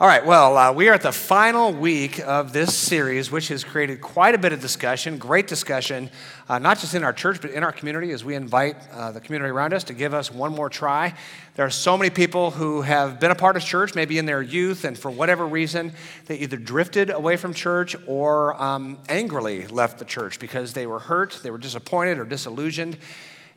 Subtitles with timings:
[0.00, 3.62] All right, well, uh, we are at the final week of this series, which has
[3.62, 6.10] created quite a bit of discussion, great discussion,
[6.48, 9.20] uh, not just in our church, but in our community as we invite uh, the
[9.20, 11.14] community around us to give us one more try.
[11.54, 14.42] There are so many people who have been a part of church, maybe in their
[14.42, 15.92] youth, and for whatever reason,
[16.26, 20.98] they either drifted away from church or um, angrily left the church because they were
[20.98, 22.96] hurt, they were disappointed, or disillusioned.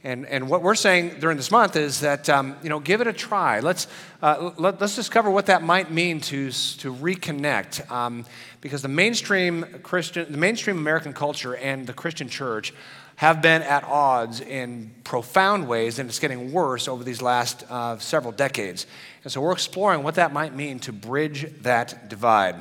[0.08, 3.08] And, and what we're saying during this month is that, um, you know, give it
[3.08, 3.60] a try.
[3.60, 3.88] Let's,
[4.22, 7.92] uh, let, us discover what that might mean to, to reconnect.
[7.92, 8.24] Um,
[8.62, 12.74] because the mainstream Christian, the mainstream American culture and the Christian church
[13.18, 17.98] have been at odds in profound ways, and it's getting worse over these last uh,
[17.98, 18.88] several decades.
[19.26, 22.56] And so we're exploring what that might mean to bridge that divide.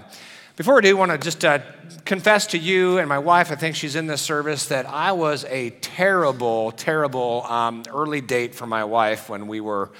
[0.56, 1.58] Before we do, I want to just uh,
[2.06, 5.44] confess to you and my wife, I think she's in this service, that I was
[5.44, 9.90] a terrible, terrible um, early date for my wife when we were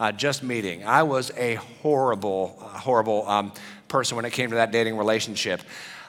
[0.00, 0.86] uh, just meeting.
[0.86, 3.52] I was a horrible, uh, horrible um,
[3.88, 5.60] person when it came to that dating relationship.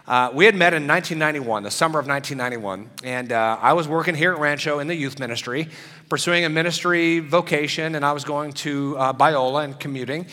[0.07, 4.15] Uh, we had met in 1991, the summer of 1991, and uh, I was working
[4.15, 5.67] here at Rancho in the youth ministry,
[6.07, 10.27] pursuing a ministry vocation, and I was going to Biola and commuting.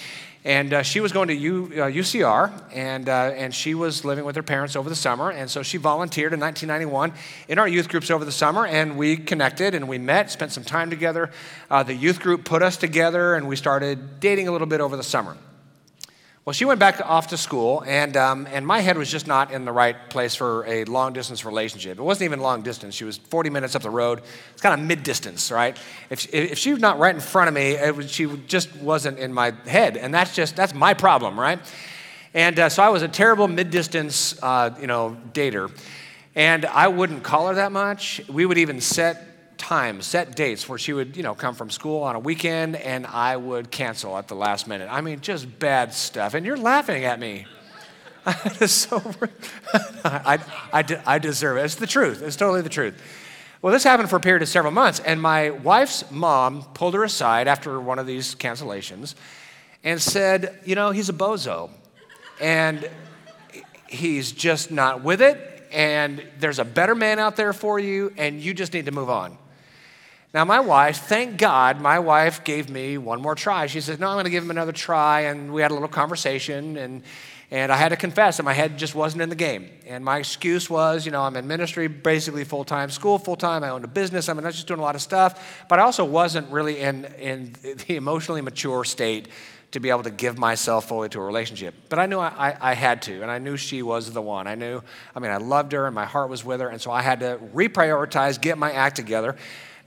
[0.44, 4.26] And uh, she was going to U, uh, UCR, and, uh, and she was living
[4.26, 5.30] with her parents over the summer.
[5.30, 7.14] And so she volunteered in 1991
[7.48, 10.64] in our youth groups over the summer, and we connected and we met, spent some
[10.64, 11.30] time together.
[11.70, 14.98] Uh, the youth group put us together, and we started dating a little bit over
[14.98, 15.36] the summer.
[16.44, 19.50] Well, she went back off to school, and, um, and my head was just not
[19.50, 21.98] in the right place for a long distance relationship.
[21.98, 22.94] It wasn't even long distance.
[22.94, 24.20] She was 40 minutes up the road.
[24.52, 25.74] It's kind of mid distance, right?
[26.10, 29.18] If, she, if she was not right in front of me, was, she just wasn't
[29.18, 29.96] in my head.
[29.96, 31.60] And that's just, that's my problem, right?
[32.34, 35.74] And uh, so I was a terrible mid distance, uh, you know, dater.
[36.34, 38.20] And I wouldn't call her that much.
[38.28, 42.02] We would even set times, set dates where she would, you know, come from school
[42.02, 44.88] on a weekend and I would cancel at the last minute.
[44.90, 46.34] I mean, just bad stuff.
[46.34, 47.46] And you're laughing at me.
[48.66, 49.02] so,
[50.04, 50.38] I,
[50.72, 51.64] I, I deserve it.
[51.64, 52.22] It's the truth.
[52.22, 53.00] It's totally the truth.
[53.64, 57.02] Well, this happened for a period of several months, and my wife's mom pulled her
[57.02, 59.14] aside after one of these cancellations
[59.82, 61.70] and said, You know, he's a bozo,
[62.42, 62.86] and
[63.88, 68.38] he's just not with it, and there's a better man out there for you, and
[68.38, 69.38] you just need to move on.
[70.34, 73.68] Now, my wife, thank God, my wife gave me one more try.
[73.68, 75.20] She said, No, I'm going to give him another try.
[75.22, 77.04] And we had a little conversation, and,
[77.52, 79.70] and I had to confess that my head just wasn't in the game.
[79.86, 83.62] And my excuse was, you know, I'm in ministry, basically full time, school full time,
[83.62, 85.82] I owned a business, I mean, I just doing a lot of stuff, but I
[85.82, 89.28] also wasn't really in, in the emotionally mature state
[89.70, 91.74] to be able to give myself fully to a relationship.
[91.88, 94.48] But I knew I, I, I, had to, and I knew she was the one.
[94.48, 94.82] I knew,
[95.14, 97.20] I mean, I loved her, and my heart was with her, and so I had
[97.20, 99.36] to reprioritize, get my act together.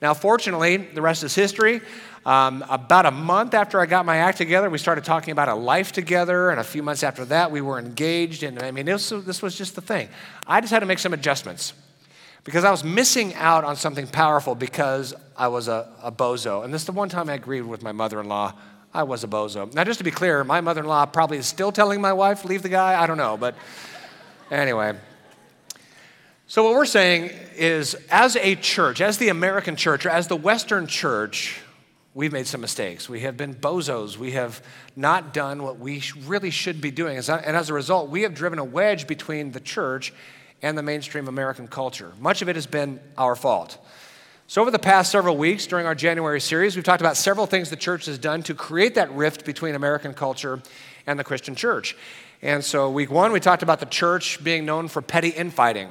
[0.02, 1.82] Now, fortunately, the rest is history.
[2.26, 5.56] Um, about a month after I got my act together, we started talking about a
[5.56, 8.44] life together, and a few months after that, we were engaged.
[8.44, 10.10] And I mean, this, this was just the thing.
[10.46, 11.74] I just had to make some adjustments
[12.44, 16.64] because I was missing out on something powerful because I was a, a bozo.
[16.64, 18.54] And this is the one time I agreed with my mother in law.
[18.94, 19.74] I was a bozo.
[19.74, 22.46] Now, just to be clear, my mother in law probably is still telling my wife,
[22.46, 23.02] leave the guy.
[23.02, 23.38] I don't know.
[23.38, 23.56] But
[24.50, 24.98] anyway,
[26.50, 30.38] so, what we're saying is, as a church, as the American church, or as the
[30.38, 31.60] Western church,
[32.14, 33.10] we've made some mistakes.
[33.10, 34.16] We have been bozos.
[34.16, 34.64] We have
[34.96, 37.18] not done what we really should be doing.
[37.18, 40.14] And as a result, we have driven a wedge between the church
[40.62, 42.14] and the mainstream American culture.
[42.18, 43.78] Much of it has been our fault.
[44.48, 47.70] So, over the past several weeks during our January series, we've talked about several things
[47.70, 50.62] the church has done to create that rift between American culture
[51.06, 51.98] and the Christian church.
[52.42, 55.90] And so, week one, we talked about the church being known for petty infighting.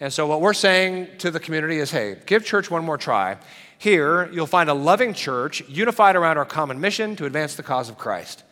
[0.00, 3.36] And so, what we're saying to the community is hey, give church one more try.
[3.76, 7.88] Here, you'll find a loving church unified around our common mission to advance the cause
[7.88, 8.42] of Christ.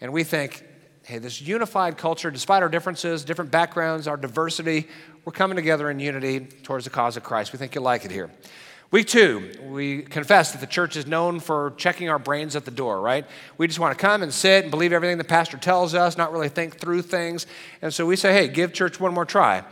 [0.00, 0.64] And we think,
[1.04, 4.88] hey, this unified culture, despite our differences, different backgrounds, our diversity,
[5.24, 7.52] we're coming together in unity towards the cause of Christ.
[7.52, 8.30] We think you'll like it here.
[8.90, 12.70] Week two, we confess that the church is known for checking our brains at the
[12.70, 13.24] door, right?
[13.56, 16.32] We just want to come and sit and believe everything the pastor tells us, not
[16.32, 17.46] really think through things.
[17.80, 19.64] And so we say, hey, give church one more try.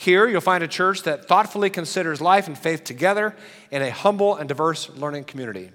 [0.00, 3.34] Here, you'll find a church that thoughtfully considers life and faith together
[3.72, 5.72] in a humble and diverse learning community.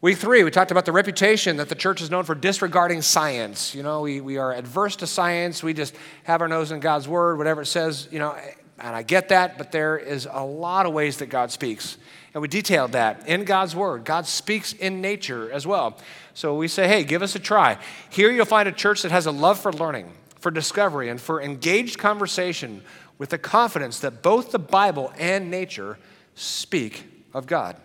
[0.00, 3.74] Week three, we talked about the reputation that the church is known for disregarding science.
[3.74, 5.64] You know, we, we are adverse to science.
[5.64, 8.36] We just have our nose in God's word, whatever it says, you know,
[8.78, 11.96] and I get that, but there is a lot of ways that God speaks.
[12.34, 14.04] And we detailed that in God's word.
[14.04, 15.98] God speaks in nature as well.
[16.34, 17.78] So we say, hey, give us a try.
[18.10, 21.42] Here you'll find a church that has a love for learning, for discovery, and for
[21.42, 22.84] engaged conversation
[23.18, 25.98] with the confidence that both the Bible and nature
[26.34, 27.04] speak
[27.34, 27.76] of God.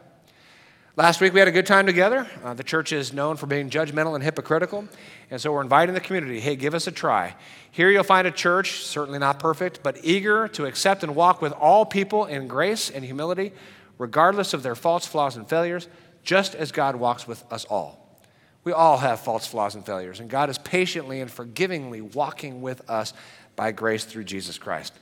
[0.96, 2.28] Last week we had a good time together.
[2.44, 4.88] Uh, the church is known for being judgmental and hypocritical,
[5.32, 7.36] and so we're inviting the community hey, give us a try.
[7.72, 11.52] Here you'll find a church, certainly not perfect, but eager to accept and walk with
[11.54, 13.54] all people in grace and humility,
[13.98, 15.88] regardless of their faults, flaws, and failures,
[16.24, 18.22] just as God walks with us all.
[18.64, 22.88] We all have faults, flaws, and failures, and God is patiently and forgivingly walking with
[22.88, 23.14] us
[23.56, 24.94] by grace through Jesus Christ.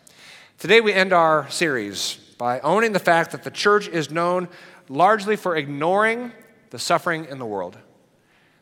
[0.62, 4.48] Today we end our series by owning the fact that the church is known
[4.90, 6.32] largely for ignoring
[6.70, 7.80] the suffering in the world.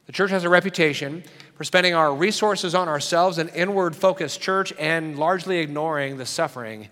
[0.06, 1.26] The church has a reputation
[1.56, 6.88] for spending our resources on ourselves, an inward focused church, and largely ignoring the suffering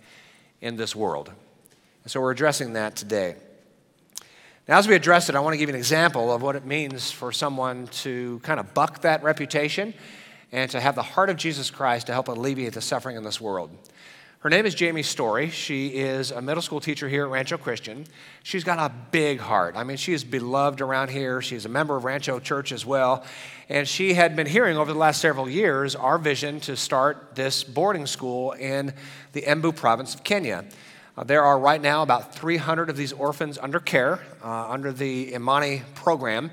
[0.60, 1.32] in this world.
[2.04, 3.38] And so we're addressing that today.
[4.68, 6.66] Now, as we address it, I want to give you an example of what it
[6.66, 9.94] means for someone to kind of buck that reputation
[10.52, 13.40] and to have the heart of Jesus Christ to help alleviate the suffering in this
[13.40, 13.70] world.
[14.42, 15.50] Her name is Jamie Story.
[15.50, 18.06] She is a middle school teacher here at Rancho Christian.
[18.44, 19.76] She's got a big heart.
[19.76, 21.42] I mean, she is beloved around here.
[21.42, 23.26] She's a member of Rancho Church as well.
[23.68, 27.64] And she had been hearing over the last several years our vision to start this
[27.64, 28.94] boarding school in
[29.34, 30.66] the Embu province of Kenya.
[31.18, 35.34] Uh, there are right now about 300 of these orphans under care uh, under the
[35.34, 36.52] Imani program.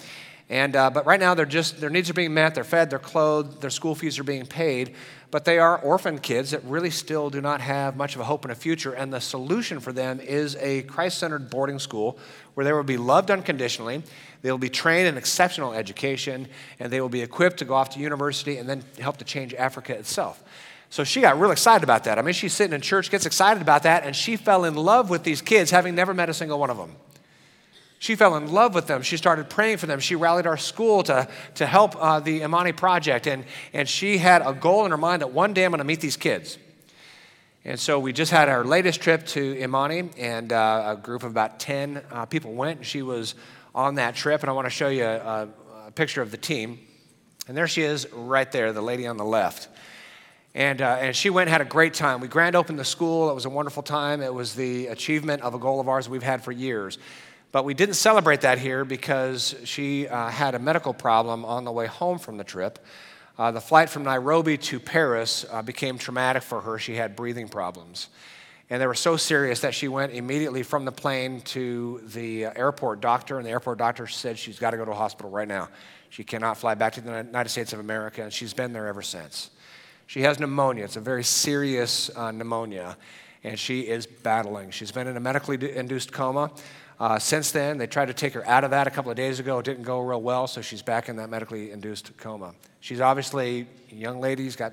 [0.49, 2.99] And, uh, but right now, they're just, their needs are being met, they're fed, they're
[2.99, 4.95] clothed, their school fees are being paid
[5.35, 8.45] but they are orphan kids that really still do not have much of a hope
[8.45, 8.93] in a future.
[8.93, 12.17] And the solution for them is a Christ centered boarding school
[12.55, 14.05] where they will be loved unconditionally,
[14.43, 16.47] they will be trained in exceptional education,
[16.79, 19.53] and they will be equipped to go off to university and then help to change
[19.55, 20.41] Africa itself.
[20.89, 22.17] So she got real excited about that.
[22.17, 25.11] I mean, she's sitting in church, gets excited about that, and she fell in love
[25.11, 26.93] with these kids, having never met a single one of them.
[27.99, 29.03] She fell in love with them.
[29.03, 30.01] She started praying for them.
[30.01, 33.27] She rallied our school to, to help uh, the Imani Project.
[33.27, 35.85] And, and she had a goal in her mind that one day I'm going to
[35.85, 36.59] meet these kids.
[37.65, 41.31] And so we just had our latest trip to Imani, and uh, a group of
[41.31, 42.79] about 10 uh, people went.
[42.79, 43.35] And she was
[43.75, 44.43] on that trip.
[44.43, 45.49] And I want to show you a,
[45.87, 46.81] a, picture of the team.
[47.47, 49.69] And there she is right there, the lady on the left.
[50.55, 52.21] And, uh, and she went and had a great time.
[52.21, 53.31] We grand opened the school.
[53.31, 54.23] It was a wonderful time.
[54.23, 56.99] It was the achievement of a goal of ours we've had for years.
[57.55, 61.71] But we didn't celebrate that here because she uh, had a medical problem on the
[61.71, 62.81] way home from the trip.
[63.39, 66.81] Uh, the flight from Nairobi to Paris uh, became traumatic for her.
[66.81, 68.09] She had breathing problems.
[68.71, 72.53] And they were so serious that she went immediately from the plane to the uh,
[72.57, 75.47] airport doctor, and the airport doctor said she's got to go to a hospital right
[75.47, 75.69] now.
[76.11, 79.03] She cannot fly back to the United States of America, and she's been there ever
[79.03, 79.51] since.
[80.09, 80.83] She has pneumonia.
[80.83, 82.97] It's a very serious uh, pneumonia,
[83.45, 84.73] and she is battling.
[84.73, 86.51] She's been in a medically induced coma.
[87.05, 89.39] Uh, since then, they tried to take her out of that a couple of days
[89.39, 89.59] ago.
[89.59, 92.55] It didn't go real well, so she's back in that medically induced coma.
[92.81, 94.73] She's obviously a young lady, has got,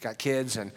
[0.00, 0.70] got kids, and,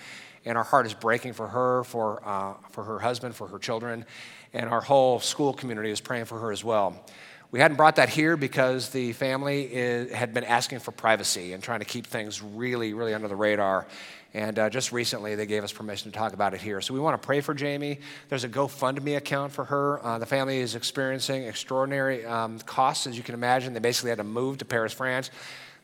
[0.45, 4.03] and our heart is breaking for her, for, uh, for her husband, for her children,
[4.51, 7.05] and our whole school community is praying for her as well.
[7.51, 11.63] We hadn't brought that here because the family is, had been asking for privacy and
[11.63, 13.87] trying to keep things really, really under the radar.
[14.35, 16.79] And uh, just recently, they gave us permission to talk about it here.
[16.79, 18.01] So we want to pray for Jamie.
[18.27, 20.05] There's a GoFundMe account for her.
[20.05, 23.73] Uh, the family is experiencing extraordinary um, costs, as you can imagine.
[23.73, 25.31] They basically had to move to Paris, France.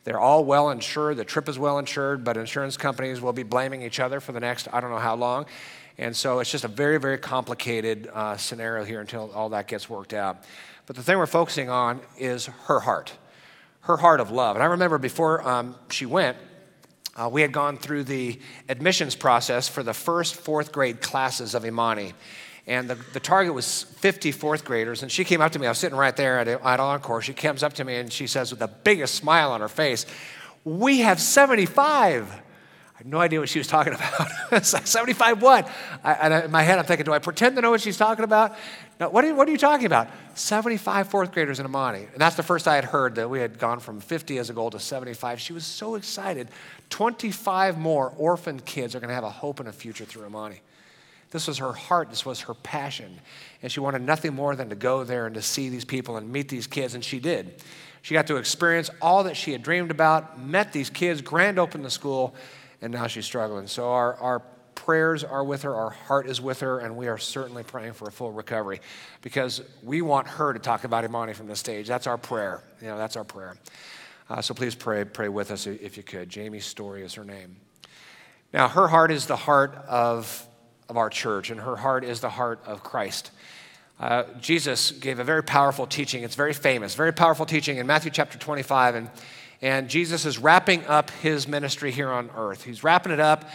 [0.04, 1.18] They're all well insured.
[1.18, 4.40] The trip is well insured, but insurance companies will be blaming each other for the
[4.40, 5.48] next I don't know how long.
[5.98, 9.90] And so it's just a very, very complicated uh, scenario here until all that gets
[9.90, 10.44] worked out.
[10.86, 13.14] But the thing we're focusing on is her heart,
[13.82, 14.56] her heart of love.
[14.56, 16.38] And I remember before um, she went,
[17.16, 21.66] uh, we had gone through the admissions process for the first fourth grade classes of
[21.66, 22.14] Imani.
[22.68, 25.02] And the, the target was 50 fourth graders.
[25.02, 25.68] And she came up to me.
[25.68, 27.22] I was sitting right there at, at Encore.
[27.22, 30.06] She comes up to me and she says, with the biggest smile on her face,
[30.64, 32.42] We have 75.
[32.96, 34.30] I had no idea what she was talking about.
[34.54, 35.70] it's like 75 what?
[36.02, 37.98] I, and I, in my head, I'm thinking, do I pretend to know what she's
[37.98, 38.56] talking about?
[39.02, 40.08] No, what are, you, what are you talking about?
[40.36, 42.08] 75 fourth graders in Imani.
[42.14, 44.54] And that's the first I had heard that we had gone from 50 as a
[44.54, 45.42] goal to 75.
[45.42, 46.48] She was so excited.
[46.90, 50.62] 25 more orphan kids are going to have a hope and a future through Imani.
[51.32, 53.20] This was her heart, this was her passion.
[53.62, 56.32] And she wanted nothing more than to go there and to see these people and
[56.32, 57.62] meet these kids, and she did.
[58.04, 61.84] She got to experience all that she had dreamed about, met these kids, grand opened
[61.84, 62.36] the school,
[62.82, 63.68] and now she's struggling.
[63.68, 64.40] So our, our
[64.76, 68.08] prayers are with her, our heart is with her, and we are certainly praying for
[68.08, 68.82] a full recovery
[69.22, 71.88] because we want her to talk about Imani from the stage.
[71.88, 72.62] That's our prayer.
[72.82, 73.58] You know, that's our prayer.
[74.30, 76.30] Uh, so please pray, pray with us if you could.
[76.30, 77.58] Jamie Story is her name.
[78.54, 80.48] Now, her heart is the heart of,
[80.90, 83.32] of our church, and her heart is the heart of Christ.
[84.00, 86.24] Uh, Jesus gave a very powerful teaching.
[86.24, 88.96] It's very famous, very powerful teaching in Matthew chapter 25.
[88.96, 89.10] And,
[89.66, 92.64] and Jesus is wrapping up his ministry here on earth.
[92.64, 93.50] He's wrapping it up,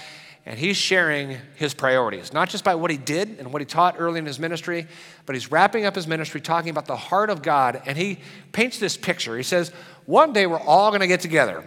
[0.44, 3.94] and he's sharing his priorities, not just by what he did and what he taught
[3.96, 4.88] early in his ministry,
[5.24, 7.80] but he's wrapping up his ministry talking about the heart of God.
[7.86, 8.18] And he
[8.50, 9.36] paints this picture.
[9.36, 9.70] He says,
[10.04, 11.62] One day we're all going to get together.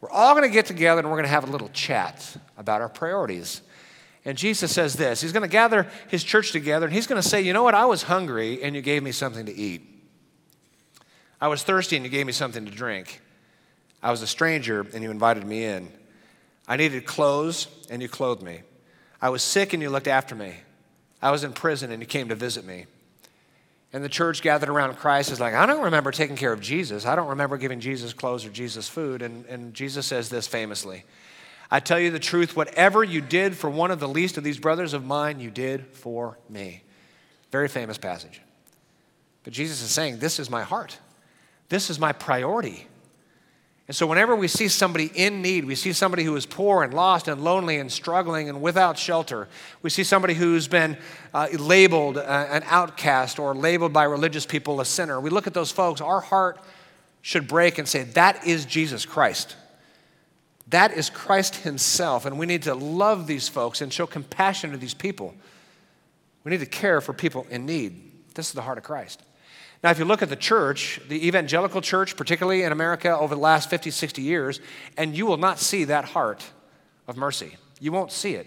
[0.00, 2.82] We're all going to get together and we're going to have a little chat about
[2.82, 3.62] our priorities.
[4.24, 7.28] And Jesus says this He's going to gather his church together and he's going to
[7.28, 7.74] say, You know what?
[7.74, 9.82] I was hungry and you gave me something to eat.
[11.40, 13.20] I was thirsty and you gave me something to drink.
[14.02, 15.92] I was a stranger and you invited me in.
[16.66, 18.62] I needed clothes and you clothed me.
[19.20, 20.54] I was sick and you looked after me.
[21.20, 22.86] I was in prison and you came to visit me.
[23.92, 27.04] And the church gathered around Christ is like, I don't remember taking care of Jesus.
[27.04, 29.22] I don't remember giving Jesus clothes or Jesus food.
[29.22, 31.04] And, and Jesus says this famously
[31.70, 34.58] I tell you the truth, whatever you did for one of the least of these
[34.58, 36.82] brothers of mine, you did for me.
[37.50, 38.42] Very famous passage.
[39.44, 40.98] But Jesus is saying, This is my heart.
[41.68, 42.86] This is my priority.
[43.92, 46.94] And so, whenever we see somebody in need, we see somebody who is poor and
[46.94, 49.48] lost and lonely and struggling and without shelter,
[49.82, 50.96] we see somebody who's been
[51.34, 55.52] uh, labeled uh, an outcast or labeled by religious people a sinner, we look at
[55.52, 56.58] those folks, our heart
[57.20, 59.56] should break and say, That is Jesus Christ.
[60.68, 64.78] That is Christ Himself, and we need to love these folks and show compassion to
[64.78, 65.34] these people.
[66.44, 68.00] We need to care for people in need.
[68.32, 69.22] This is the heart of Christ.
[69.82, 73.40] Now, if you look at the church, the evangelical church, particularly in America over the
[73.40, 74.60] last 50, 60 years,
[74.96, 76.44] and you will not see that heart
[77.08, 77.56] of mercy.
[77.80, 78.46] You won't see it.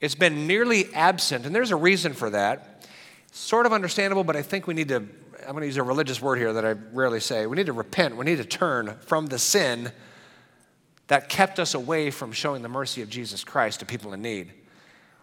[0.00, 2.86] It's been nearly absent, and there's a reason for that.
[3.32, 6.22] Sort of understandable, but I think we need to, I'm going to use a religious
[6.22, 7.46] word here that I rarely say.
[7.46, 8.16] We need to repent.
[8.16, 9.90] We need to turn from the sin
[11.08, 14.52] that kept us away from showing the mercy of Jesus Christ to people in need.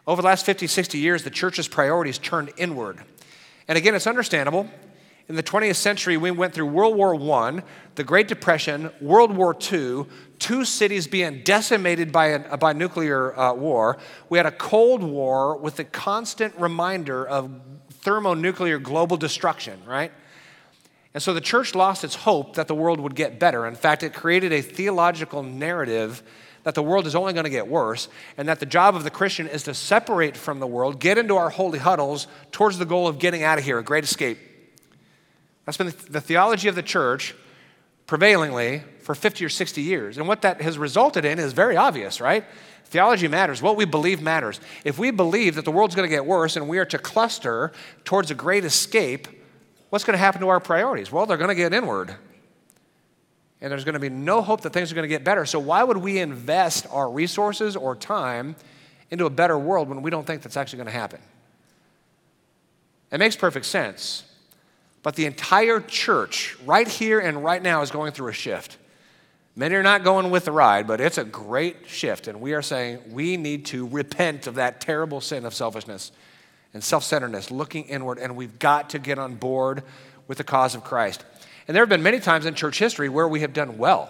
[0.06, 3.02] Over the last 50, 60 years, the church's priorities turned inward.
[3.68, 4.70] And again, it's understandable.
[5.28, 7.62] In the 20th century, we went through World War I,
[7.96, 10.06] the Great Depression, World War II,
[10.40, 13.98] two cities being decimated by, a, by nuclear uh, war.
[14.30, 17.50] We had a Cold War with the constant reminder of
[18.02, 20.12] thermonuclear global destruction, right?
[21.14, 23.68] And so the church lost its hope that the world would get better.
[23.68, 26.24] In fact, it created a theological narrative
[26.64, 29.10] that the world is only going to get worse, and that the job of the
[29.10, 33.08] Christian is to separate from the world, get into our holy huddles towards the goal
[33.08, 34.38] of getting out of here, a great escape.
[35.66, 37.36] That's been the theology of the church
[38.08, 40.18] prevailingly for 50 or 60 years.
[40.18, 42.44] And what that has resulted in is very obvious, right?
[42.86, 43.62] Theology matters.
[43.62, 44.60] What we believe matters.
[44.84, 47.72] If we believe that the world's going to get worse and we are to cluster
[48.04, 49.28] towards a great escape,
[49.90, 51.12] what's going to happen to our priorities?
[51.12, 52.16] Well, they're going to get inward.
[53.62, 55.46] And there's going to be no hope that things are going to get better.
[55.46, 58.56] So, why would we invest our resources or time
[59.12, 61.20] into a better world when we don't think that's actually going to happen?
[63.12, 64.24] It makes perfect sense.
[65.04, 68.78] But the entire church, right here and right now, is going through a shift.
[69.56, 72.28] Many are not going with the ride, but it's a great shift.
[72.28, 76.12] And we are saying we need to repent of that terrible sin of selfishness
[76.74, 79.84] and self centeredness, looking inward, and we've got to get on board
[80.28, 81.26] with the cause of Christ.
[81.72, 84.10] And there have been many times in church history where we have done well.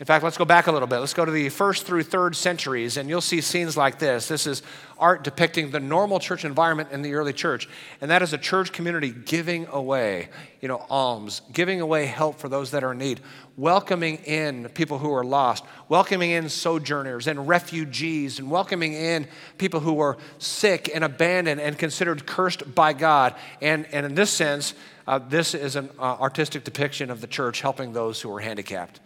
[0.00, 0.98] In fact, let's go back a little bit.
[1.00, 4.28] Let's go to the first through third centuries, and you'll see scenes like this.
[4.28, 4.62] This is
[4.96, 7.68] art depicting the normal church environment in the early church,
[8.00, 10.30] and that is a church community giving away,
[10.62, 13.20] you know, alms, giving away help for those that are in need,
[13.58, 19.28] welcoming in people who are lost, welcoming in sojourners and refugees, and welcoming in
[19.58, 23.34] people who are sick and abandoned and considered cursed by God.
[23.60, 24.72] And, and in this sense,
[25.06, 28.98] uh, this is an uh, artistic depiction of the church helping those who are handicapped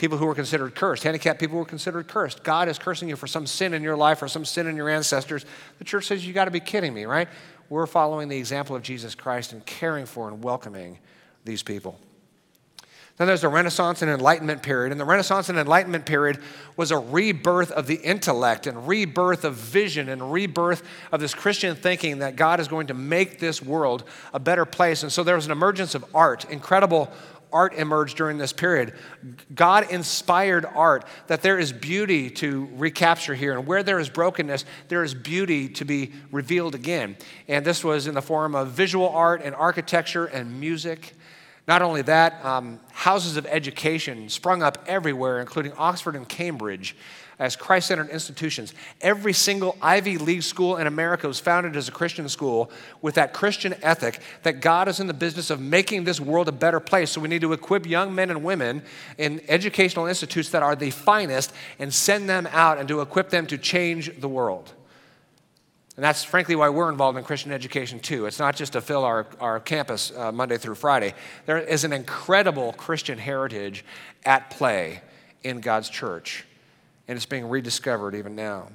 [0.00, 1.04] people who were considered cursed.
[1.04, 2.42] Handicapped people were considered cursed.
[2.42, 4.88] God is cursing you for some sin in your life or some sin in your
[4.88, 5.44] ancestors.
[5.78, 7.28] The church says, You got to be kidding me, right?
[7.68, 10.98] We're following the example of Jesus Christ and caring for and welcoming
[11.44, 12.00] these people.
[13.20, 14.92] Then there's the Renaissance and Enlightenment period.
[14.92, 16.38] And the Renaissance and Enlightenment period
[16.78, 21.76] was a rebirth of the intellect and rebirth of vision and rebirth of this Christian
[21.76, 25.02] thinking that God is going to make this world a better place.
[25.02, 27.12] And so there was an emergence of art, incredible
[27.52, 28.94] art emerged during this period.
[29.54, 33.56] God inspired art, that there is beauty to recapture here.
[33.56, 37.16] And where there is brokenness, there is beauty to be revealed again.
[37.48, 41.14] And this was in the form of visual art and architecture and music.
[41.68, 46.96] Not only that, um, houses of education sprung up everywhere, including Oxford and Cambridge
[47.40, 48.74] as Christ centered institutions.
[49.00, 52.70] Every single Ivy League school in America was founded as a Christian school
[53.00, 56.52] with that Christian ethic that God is in the business of making this world a
[56.52, 57.10] better place.
[57.10, 58.82] So we need to equip young men and women
[59.16, 63.46] in educational institutes that are the finest and send them out and to equip them
[63.46, 64.74] to change the world.
[65.96, 68.26] And that's frankly why we're involved in Christian education too.
[68.26, 71.14] It's not just to fill our, our campus uh, Monday through Friday.
[71.46, 73.82] There is an incredible Christian heritage
[74.26, 75.00] at play
[75.42, 76.44] in God's church.
[77.10, 78.68] And it's being rediscovered even now.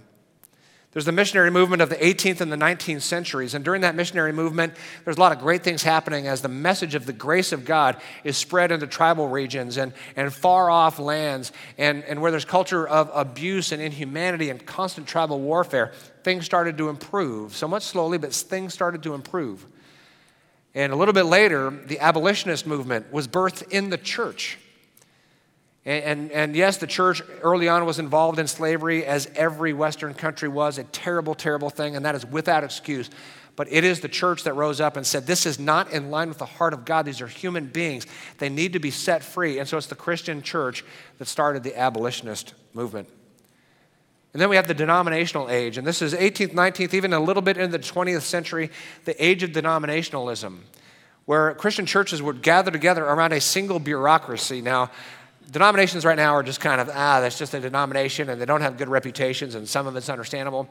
[0.91, 3.53] There's the missionary movement of the 18th and the 19th centuries.
[3.53, 4.73] And during that missionary movement,
[5.05, 7.95] there's a lot of great things happening as the message of the grace of God
[8.25, 11.53] is spread into tribal regions and, and far off lands.
[11.77, 16.77] And, and where there's culture of abuse and inhumanity and constant tribal warfare, things started
[16.79, 17.55] to improve.
[17.55, 19.65] Somewhat slowly, but things started to improve.
[20.73, 24.57] And a little bit later, the abolitionist movement was birthed in the church.
[25.85, 30.15] And, and, and, yes, the church early on was involved in slavery, as every Western
[30.15, 33.09] country was, a terrible, terrible thing, and that is without excuse.
[33.55, 36.27] But it is the church that rose up and said, This is not in line
[36.27, 37.05] with the heart of God.
[37.05, 38.05] These are human beings.
[38.39, 39.59] They need to be set free.
[39.59, 40.83] And so it's the Christian church
[41.19, 43.07] that started the abolitionist movement.
[44.33, 47.41] And then we have the denominational age, and this is 18th, 19th, even a little
[47.41, 48.69] bit in the 20th century,
[49.05, 50.57] the age of denominationalism,
[51.23, 54.59] where Christian churches would gather together around a single bureaucracy.
[54.59, 54.91] Now,
[55.51, 58.61] denominations right now are just kind of, ah, that's just a denomination and they don't
[58.61, 60.67] have good reputations and some of it's understandable.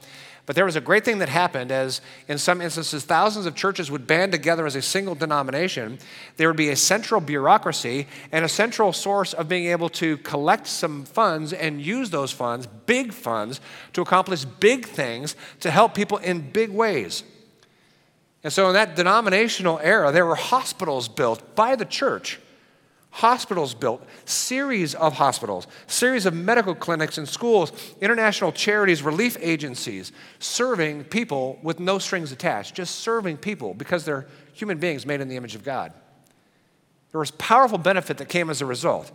[0.47, 3.91] But there was a great thing that happened as, in some instances, thousands of churches
[3.91, 5.99] would band together as a single denomination.
[6.37, 10.67] There would be a central bureaucracy and a central source of being able to collect
[10.67, 13.61] some funds and use those funds, big funds,
[13.95, 17.23] to accomplish big things to help people in big ways.
[18.43, 22.39] And so, in that denominational era, there were hospitals built by the church
[23.15, 30.11] hospitals built, series of hospitals, series of medical clinics and schools, international charities, relief agencies,
[30.41, 35.29] serving people with no strings attached, just serving people because they're human beings made in
[35.29, 35.93] the image of God.
[37.13, 39.13] There was powerful benefit that came as a result.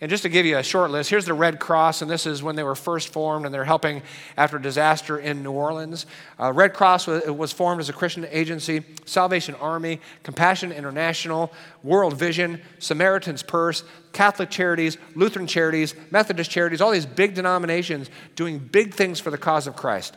[0.00, 2.40] And just to give you a short list, here's the Red Cross, and this is
[2.40, 4.02] when they were first formed, and they're helping
[4.36, 6.06] after disaster in New Orleans.
[6.38, 11.52] Uh, Red Cross was, was, formed as a Christian agency, Salvation Army, Compassion International,
[11.82, 18.58] World Vision, Samaritan's Purse, Catholic Charities, Lutheran Charities, Methodist Charities, all these big denominations doing
[18.60, 20.16] big things for the cause of Christ.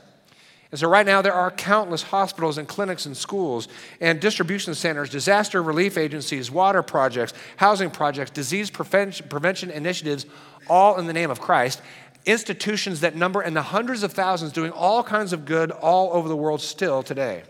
[0.72, 3.68] And so, right now, there are countless hospitals and clinics and schools
[4.00, 10.26] and distribution centers, disaster relief agencies, water projects, housing projects, disease prevention, initiatives,
[10.70, 11.82] all in the name of Christ.
[12.26, 16.30] Institutions that number in the hundreds of thousands doing all kinds of good all over
[16.30, 17.44] the world still today.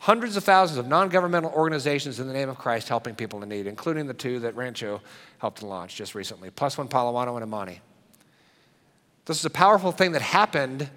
[0.00, 3.48] Hundreds of thousands of non governmental organizations in the name of Christ helping people in
[3.48, 5.00] need, including the two that Rancho
[5.38, 7.80] helped launch just recently Plus One Palawano and Imani.
[9.24, 10.90] This is a powerful thing that happened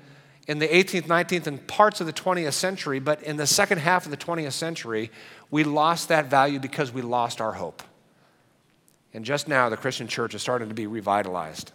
[0.48, 4.06] in the 18th, 19th, and parts of the 20th century, but in the second half
[4.06, 5.10] of the 20th century,
[5.50, 7.82] we lost that value because we lost our hope.
[9.14, 11.72] And just now, the Christian church is starting to be revitalized.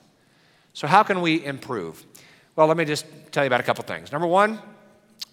[0.75, 2.05] So, how can we improve?
[2.57, 4.11] Well, let me just tell you about a couple things.
[4.11, 4.59] Number one,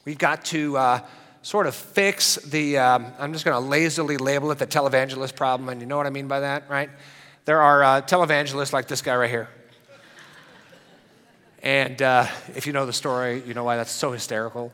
[0.05, 0.99] we've got to uh,
[1.41, 5.69] sort of fix the, um, I'm just going to lazily label it the televangelist problem,
[5.69, 6.89] and you know what I mean by that, right?
[7.45, 9.49] There are uh, televangelists like this guy right here.
[11.65, 14.71] And uh, if you know the story, you know why that's so hysterical.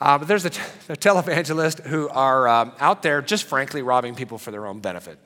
[0.00, 0.50] Uh, but there's the,
[0.96, 5.20] televangelist who are um, out there just frankly robbing people for their own benefit.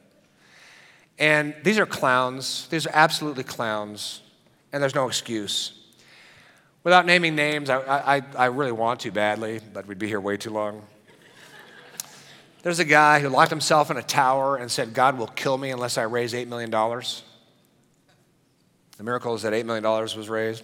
[1.18, 2.68] And these are clowns.
[2.68, 4.20] These are absolutely clowns.
[4.74, 5.72] And there's no excuse.
[6.85, 10.37] Without naming names, I, I, I really want to badly, but we'd be here way
[10.37, 10.83] too long.
[12.62, 15.70] There's a guy who locked himself in a tower and said, God will kill me
[15.70, 16.70] unless I raise $8 million.
[16.70, 17.22] The
[19.02, 20.62] miracle is that $8 million was raised.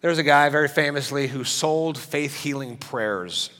[0.00, 3.50] There's a guy very famously who sold faith healing prayers.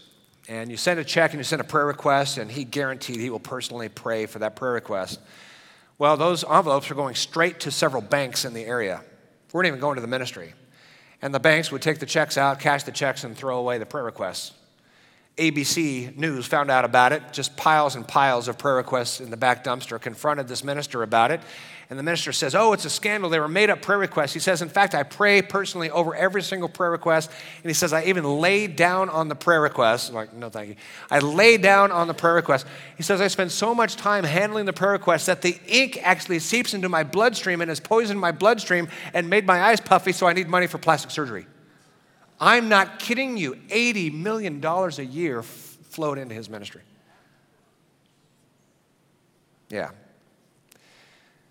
[0.48, 3.28] And you send a check and you send a prayer request, and he guaranteed he
[3.28, 5.20] will personally pray for that prayer request.
[5.98, 9.00] Well, those envelopes are going straight to several banks in the area.
[9.52, 10.54] We weren't even going to the ministry.
[11.20, 13.86] And the banks would take the checks out, cash the checks, and throw away the
[13.86, 14.52] prayer requests.
[15.38, 19.36] ABC News found out about it, just piles and piles of prayer requests in the
[19.36, 21.40] back dumpster, confronted this minister about it,
[21.90, 23.30] and the minister says, Oh, it's a scandal.
[23.30, 24.34] They were made up prayer requests.
[24.34, 27.30] He says, In fact, I pray personally over every single prayer request.
[27.62, 30.10] And he says, I even lay down on the prayer request.
[30.10, 30.76] I'm like, no, thank you.
[31.10, 32.66] I lay down on the prayer request.
[32.98, 36.40] He says, I spend so much time handling the prayer requests that the ink actually
[36.40, 40.26] seeps into my bloodstream and has poisoned my bloodstream and made my eyes puffy, so
[40.26, 41.46] I need money for plastic surgery.
[42.40, 43.54] I'm not kidding you.
[43.68, 46.82] $80 million a year flowed into his ministry.
[49.70, 49.90] Yeah,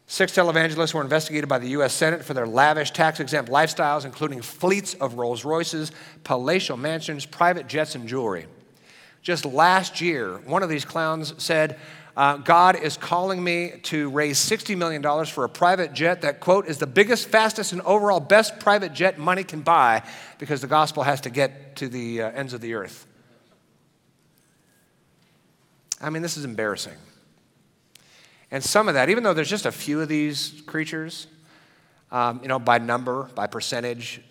[0.10, 1.93] Six televangelists were investigated by the U.S.
[1.93, 5.91] Senate for their lavish tax exempt lifestyles, including fleets of Rolls Royces,
[6.23, 8.45] palatial mansions, private jets, and jewelry.
[9.21, 11.78] Just last year, one of these clowns said,
[12.17, 16.67] uh, God is calling me to raise $60 million for a private jet that, quote,
[16.67, 20.01] is the biggest, fastest, and overall best private jet money can buy
[20.39, 23.06] because the gospel has to get to the uh, ends of the earth.
[26.01, 26.97] I mean, this is embarrassing.
[28.49, 31.27] And some of that, even though there's just a few of these creatures,
[32.12, 34.21] um, you know, by number, by percentage,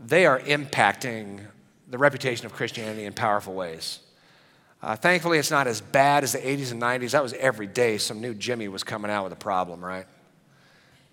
[0.00, 1.38] they are impacting
[1.88, 4.00] the reputation of Christianity in powerful ways.
[4.84, 7.12] Uh, thankfully, it's not as bad as the 80s and 90s.
[7.12, 10.04] That was every day some new Jimmy was coming out with a problem, right?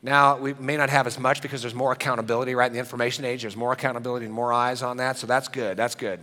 [0.04, 2.68] Now, we may not have as much because there's more accountability, right?
[2.68, 5.16] In the information age, there's more accountability and more eyes on that.
[5.18, 5.78] So that's good.
[5.78, 6.20] That's good.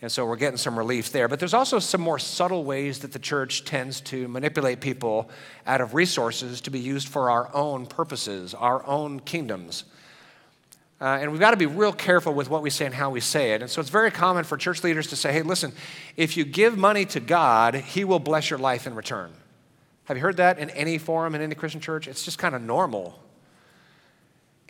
[0.00, 1.28] And so we're getting some relief there.
[1.28, 5.28] But there's also some more subtle ways that the church tends to manipulate people
[5.66, 9.84] out of resources to be used for our own purposes, our own kingdoms.
[11.00, 13.20] Uh, and we've got to be real careful with what we say and how we
[13.20, 13.62] say it.
[13.62, 15.72] And so it's very common for church leaders to say, hey, listen,
[16.16, 19.32] if you give money to God, He will bless your life in return.
[20.04, 22.08] Have you heard that in any forum in any Christian church?
[22.08, 23.22] It's just kind of normal.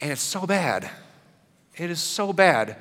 [0.00, 0.90] And it's so bad.
[1.76, 2.76] It is so bad.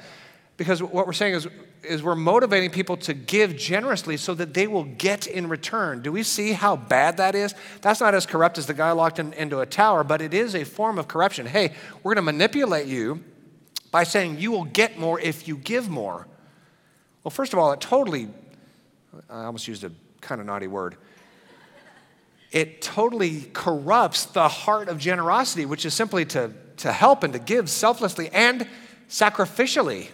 [0.57, 1.47] Because what we're saying is
[1.83, 6.01] is we're motivating people to give generously so that they will get in return.
[6.01, 7.55] Do we see how bad that is?
[7.81, 10.55] That's not as corrupt as the guy locked in, into a tower, but it is
[10.55, 11.45] a form of corruption.
[11.45, 13.23] Hey, we're going to manipulate you
[13.91, 16.27] by saying you will get more if you give more.
[17.23, 18.29] Well, first of all, it totally,
[19.29, 20.95] I almost used a kind of naughty word.
[22.51, 27.39] It totally corrupts the heart of generosity, which is simply to, to help and to
[27.39, 28.67] give selflessly and
[29.09, 30.07] sacrificially.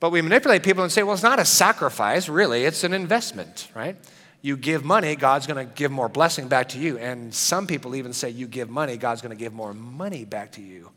[0.00, 3.68] But we manipulate people and say, well, it's not a sacrifice, really, it's an investment,
[3.74, 3.96] right?
[4.40, 6.96] You give money, God's to give more blessing back to you.
[6.96, 10.62] And some people even say, you give money, God's to give more money back to
[10.62, 10.90] you.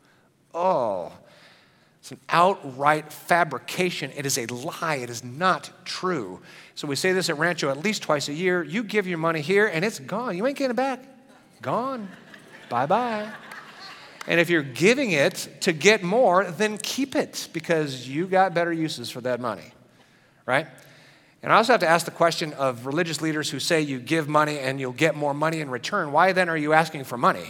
[0.54, 1.12] Oh,
[2.04, 4.12] it's an outright fabrication.
[4.14, 4.96] It is a lie.
[4.96, 6.42] It is not true.
[6.74, 8.62] So we say this at Rancho at least twice a year.
[8.62, 10.36] You give your money here and it's gone.
[10.36, 11.02] You ain't getting it back.
[11.62, 12.10] Gone.
[12.68, 13.32] bye bye.
[14.26, 18.70] And if you're giving it to get more, then keep it because you got better
[18.70, 19.72] uses for that money,
[20.44, 20.66] right?
[21.42, 24.28] And I also have to ask the question of religious leaders who say you give
[24.28, 26.12] money and you'll get more money in return.
[26.12, 27.46] Why then are you asking for money?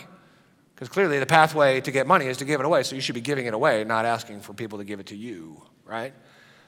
[0.75, 3.15] Because clearly the pathway to get money is to give it away, so you should
[3.15, 6.13] be giving it away, not asking for people to give it to you, right?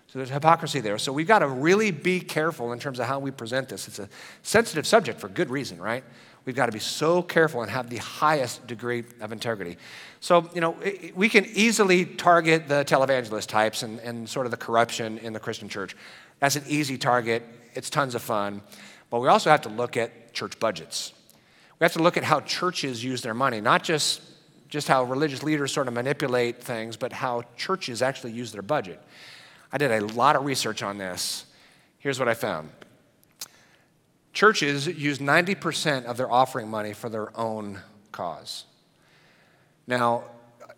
[0.06, 0.98] So there's hypocrisy there.
[0.98, 3.88] So we've got to really be careful in terms of how we present this.
[3.88, 4.08] It's a
[4.42, 6.04] sensitive subject for good reason, right?
[6.44, 9.78] We've got to be so careful and have the highest degree of integrity.
[10.20, 10.76] So, you know,
[11.16, 15.40] we can easily target the televangelist types and, and sort of the corruption in the
[15.40, 15.96] Christian church.
[16.38, 17.42] That's an easy target.
[17.74, 18.62] It's tons of fun.
[19.10, 21.12] But we also have to look at church budgets.
[21.78, 24.22] We have to look at how churches use their money, not just,
[24.68, 29.00] just how religious leaders sort of manipulate things, but how churches actually use their budget.
[29.72, 31.44] I did a lot of research on this.
[31.98, 32.70] Here's what I found
[34.32, 37.80] churches use 90% of their offering money for their own
[38.12, 38.64] cause.
[39.86, 40.24] Now,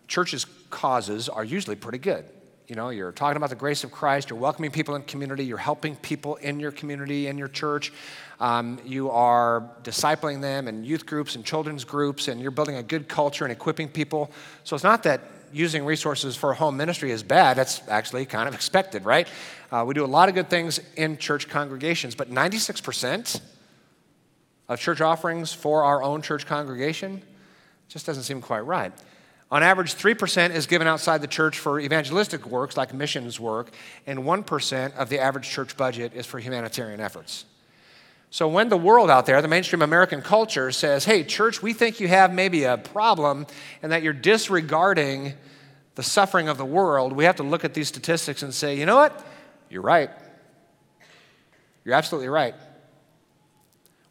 [0.07, 2.25] churches' causes are usually pretty good.
[2.69, 5.57] You know, you're talking about the grace of Christ, you're welcoming people in community, you're
[5.57, 7.95] helping people in your community, in your church.
[8.41, 12.83] Um, you are discipling them in youth groups and children's groups, and you're building a
[12.83, 14.31] good culture and equipping people.
[14.65, 17.57] So it's not that using resources for home ministry is bad.
[17.57, 19.29] That's actually kind of expected, right?
[19.73, 23.41] Uh, we do a lot of good things in church congregations, but 96%
[24.69, 27.23] of church offerings for our own church congregation
[27.89, 28.93] just doesn't seem quite right.
[29.51, 33.71] On average, 3% is given outside the church for evangelistic works like missions work,
[34.07, 37.47] and 1% of the average church budget is for humanitarian efforts.
[38.31, 41.99] So when the world out there, the mainstream American culture says, hey, church, we think
[41.99, 43.47] you have maybe a problem
[43.83, 45.33] and that you're disregarding
[45.95, 48.87] the suffering of the world, we have to look at these statistics and say, you
[48.87, 49.27] know what?
[49.69, 50.11] You're right.
[51.85, 52.55] You're absolutely right.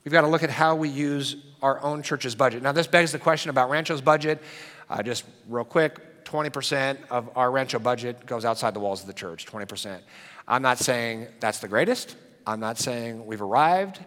[0.04, 2.62] We've got to look at how we use our own church's budget.
[2.62, 4.44] Now, this begs the question about Rancho's budget.
[4.90, 9.14] Uh, just real quick 20% of our Rancho budget goes outside the walls of the
[9.14, 10.00] church, 20%.
[10.48, 12.16] I'm not saying that's the greatest.
[12.46, 14.00] I'm not saying we've arrived.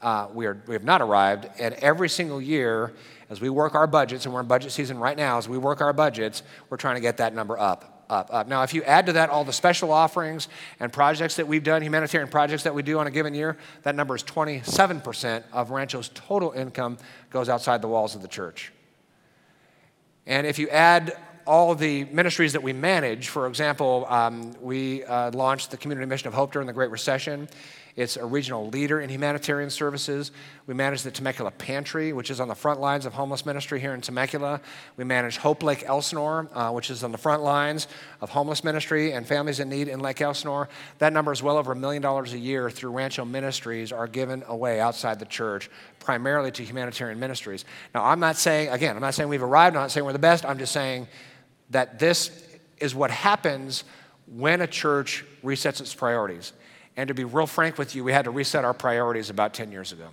[0.00, 1.48] Uh, we, are, we have not arrived.
[1.60, 2.92] And every single year,
[3.30, 5.80] as we work our budgets, and we're in budget season right now, as we work
[5.80, 8.46] our budgets, we're trying to get that number up up, up.
[8.46, 11.82] Now, if you add to that all the special offerings and projects that we've done,
[11.82, 16.10] humanitarian projects that we do on a given year, that number is 27% of Rancho's
[16.14, 16.98] total income
[17.30, 18.70] goes outside the walls of the church.
[20.26, 25.32] And if you add all the ministries that we manage, for example, um, we uh,
[25.32, 27.48] launched the Community Mission of Hope during the Great Recession.
[27.94, 30.32] It's a regional leader in humanitarian services.
[30.66, 33.92] We manage the Temecula Pantry, which is on the front lines of homeless ministry here
[33.92, 34.62] in Temecula.
[34.96, 37.88] We manage Hope Lake Elsinore, uh, which is on the front lines
[38.22, 40.70] of homeless ministry and families in need in Lake Elsinore.
[41.00, 44.42] That number is well over a million dollars a year through Rancho Ministries are given
[44.46, 47.66] away outside the church, primarily to humanitarian ministries.
[47.94, 50.18] Now, I'm not saying, again, I'm not saying we've arrived, I'm not saying we're the
[50.18, 51.08] best, I'm just saying
[51.70, 52.30] that this
[52.78, 53.84] is what happens
[54.26, 56.54] when a church resets its priorities.
[56.96, 59.72] And to be real frank with you, we had to reset our priorities about 10
[59.72, 60.08] years ago.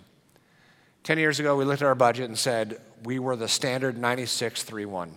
[1.04, 5.12] 10 years ago, we looked at our budget and said we were the standard 9631.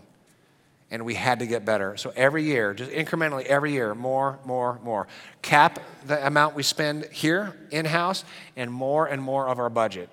[0.90, 1.96] and we had to get better.
[1.96, 5.09] So every year, just incrementally, every year, more, more, more.
[5.40, 10.11] Cap the amount we spend here in house, and more and more of our budget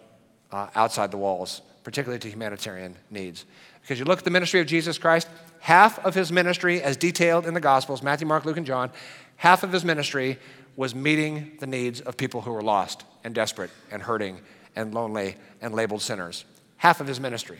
[0.53, 3.45] uh, outside the walls, particularly to humanitarian needs.
[3.81, 5.27] Because you look at the ministry of Jesus Christ,
[5.59, 8.89] half of his ministry, as detailed in the Gospels Matthew, Mark, Luke, and John,
[9.35, 10.39] half of his ministry
[10.79, 14.39] was meeting the needs of people who were lost and desperate and hurting
[14.77, 16.45] and lonely and labeled sinners.
[16.77, 17.59] Half of his ministry.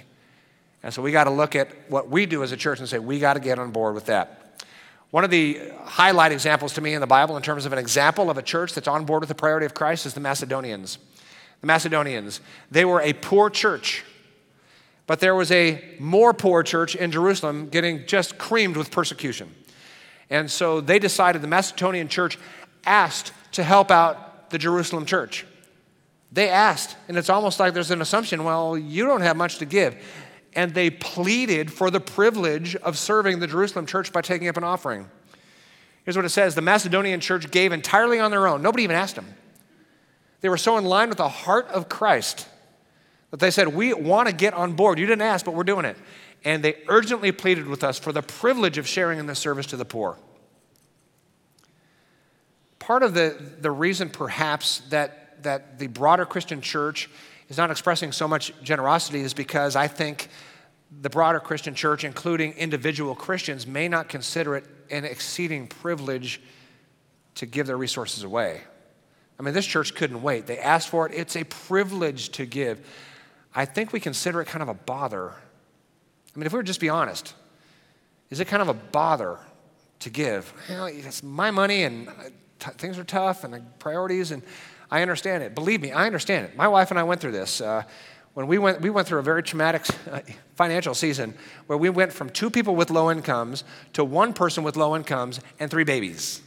[0.83, 2.97] And so we got to look at what we do as a church and say,
[2.97, 4.63] we got to get on board with that.
[5.11, 8.29] One of the highlight examples to me in the Bible, in terms of an example
[8.29, 10.97] of a church that's on board with the priority of Christ, is the Macedonians.
[11.59, 12.39] The Macedonians,
[12.71, 14.05] they were a poor church,
[15.07, 19.53] but there was a more poor church in Jerusalem getting just creamed with persecution.
[20.29, 22.37] And so they decided the Macedonian church
[22.85, 25.45] asked to help out the Jerusalem church.
[26.31, 29.65] They asked, and it's almost like there's an assumption well, you don't have much to
[29.65, 29.95] give.
[30.53, 34.63] And they pleaded for the privilege of serving the Jerusalem church by taking up an
[34.63, 35.09] offering.
[36.03, 38.61] Here's what it says The Macedonian church gave entirely on their own.
[38.61, 39.27] Nobody even asked them.
[40.41, 42.47] They were so in line with the heart of Christ
[43.31, 44.99] that they said, We want to get on board.
[44.99, 45.97] You didn't ask, but we're doing it.
[46.43, 49.77] And they urgently pleaded with us for the privilege of sharing in this service to
[49.77, 50.17] the poor.
[52.89, 57.07] Part of the, the reason, perhaps, that that the broader Christian church
[57.47, 60.27] is not expressing so much generosity is because I think
[60.99, 66.41] the broader Christian church, including individual Christians, may not consider it an exceeding privilege
[67.35, 68.61] to give their resources away.
[69.39, 70.47] I mean, this church couldn't wait.
[70.47, 71.13] They asked for it.
[71.13, 72.83] It's a privilege to give.
[73.53, 75.29] I think we consider it kind of a bother.
[75.29, 77.35] I mean, if we were just be honest,
[78.31, 79.37] is it kind of a bother
[79.99, 80.51] to give?
[80.67, 82.09] It's my money and
[82.59, 84.43] t- things are tough and priorities and
[84.91, 85.53] I understand it.
[85.55, 86.55] Believe me, I understand it.
[86.55, 87.61] My wife and I went through this.
[87.61, 87.83] Uh,
[88.33, 89.85] when we went, we went through a very traumatic
[90.55, 91.33] financial season
[91.67, 95.39] where we went from two people with low incomes to one person with low incomes
[95.59, 96.41] and three babies.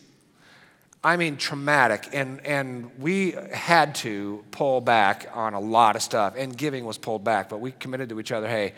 [1.05, 2.09] I mean, traumatic.
[2.13, 6.97] And, and we had to pull back on a lot of stuff, and giving was
[6.97, 8.75] pulled back, but we committed to each other hey,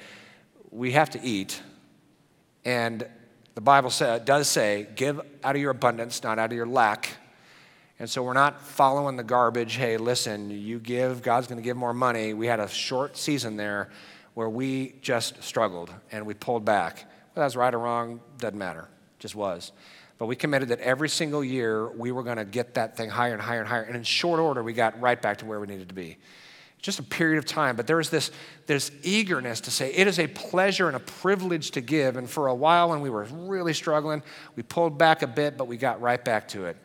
[0.71, 1.63] we have to eat.
[2.65, 3.07] And
[3.55, 7.11] the Bible say, does say, give out of your abundance, not out of your lack.
[7.99, 9.75] And so we're not following the garbage.
[9.77, 12.35] Hey, listen, you give, God's going to give more money.
[12.35, 13.91] We had a short season there
[14.35, 17.09] where we just struggled and we pulled back.
[17.33, 18.89] Whether that's right or wrong, doesn't matter.
[19.21, 19.71] Just was.
[20.19, 23.33] But we committed that every single year we were going to get that thing higher
[23.33, 23.83] and higher and higher.
[23.83, 26.19] And in short order, we got right back to where we needed to be.
[26.83, 27.77] Just a period of time.
[27.77, 28.31] But there was this,
[28.67, 32.17] this eagerness to say, it is a pleasure and a privilege to give.
[32.17, 34.23] And for a while, when we were really struggling,
[34.57, 36.77] we pulled back a bit, but we got right back to it.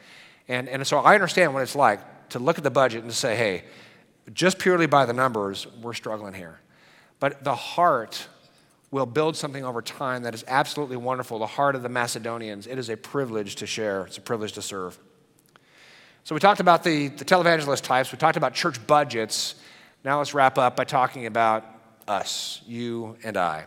[0.50, 3.36] And, and so I understand what it's like to look at the budget and say,
[3.36, 3.64] hey,
[4.34, 6.60] just purely by the numbers, we're struggling here.
[7.20, 8.28] But the heart
[8.92, 11.38] will build something over time that is absolutely wonderful.
[11.38, 14.62] The heart of the Macedonians, it is a privilege to share, it's a privilege to
[14.62, 14.98] serve.
[16.24, 19.56] So we talked about the, the televangelist types, we talked about church budgets.
[20.04, 21.66] Now let's wrap up by talking about
[22.08, 23.66] us, you and I.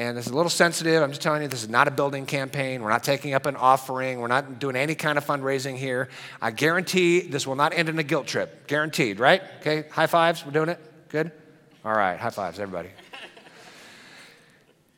[0.00, 1.02] And this is a little sensitive.
[1.02, 2.82] I'm just telling you, this is not a building campaign.
[2.82, 4.20] We're not taking up an offering.
[4.20, 6.08] We're not doing any kind of fundraising here.
[6.40, 8.66] I guarantee this will not end in a guilt trip.
[8.66, 9.42] Guaranteed, right?
[9.60, 10.42] Okay, high fives.
[10.42, 10.78] We're doing it?
[11.10, 11.32] Good?
[11.84, 12.88] All right, high fives, everybody.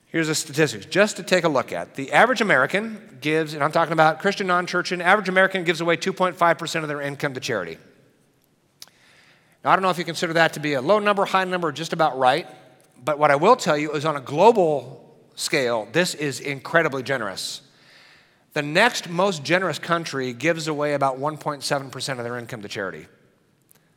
[0.07, 1.97] Here's the statistics just to take a look at.
[1.97, 5.81] The average American gives, and I'm talking about Christian non church, an average American gives
[5.81, 7.77] away 2.5% of their income to charity.
[9.65, 11.73] Now, I don't know if you consider that to be a low number, high number,
[11.73, 12.47] just about right.
[13.05, 17.63] But what I will tell you is on a global scale, this is incredibly generous.
[18.53, 23.07] The next most generous country gives away about 1.7% of their income to charity.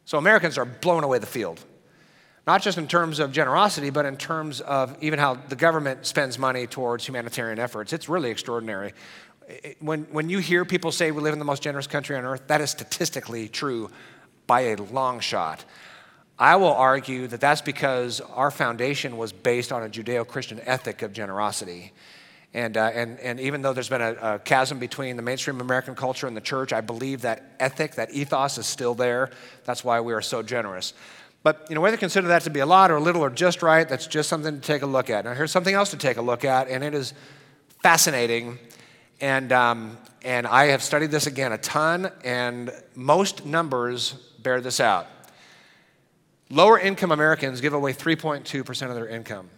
[0.05, 1.63] So Americans are blowing away the field.
[2.47, 6.37] Not just in terms of generosity, but in terms of even how the government spends
[6.37, 7.91] money towards humanitarian efforts.
[7.91, 8.93] It's really extraordinary.
[9.79, 12.43] When, when you hear people say we live in the most generous country on earth,
[12.47, 13.89] that is statistically true
[14.47, 15.65] by a long shot.
[16.37, 21.01] I will argue that that's because our foundation was based on a Judeo Christian ethic
[21.01, 21.93] of generosity.
[22.53, 25.95] And, uh, and, and even though there's been a, a, chasm between the mainstream American
[25.95, 29.29] culture and the church, I believe that ethic, that ethos is still there.
[29.65, 30.93] That's why we are so generous.
[31.43, 33.29] But you know, whether you consider that to be a lot or a little or
[33.29, 35.25] just right, that's just something to take a look at.
[35.25, 37.13] Now, here's something else to take a look at, and it is
[37.83, 38.57] fascinating.
[39.21, 44.79] And, um, and I have studied this again a ton, and most numbers bear this
[44.79, 45.07] out.
[46.49, 49.49] Lower income Americans give away 3.2% of their income.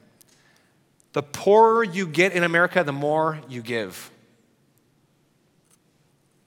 [1.13, 4.11] The poorer you get in America, the more you give.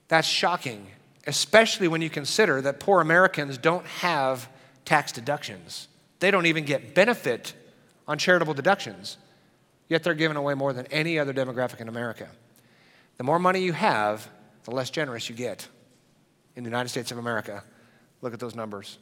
[0.07, 0.87] That's shocking,
[1.27, 4.49] especially when you consider that poor Americans don't have
[4.85, 5.87] tax deductions.
[6.19, 7.53] They don't even get benefit
[8.07, 9.17] on charitable deductions.
[9.87, 12.29] yet they're giving away more than any other demographic in America.
[13.17, 14.27] The more money you have,
[14.63, 15.67] the less generous you get
[16.55, 17.63] in the United States of America.
[18.21, 18.97] Look at those numbers.